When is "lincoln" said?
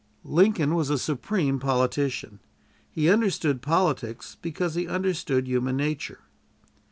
0.25-0.73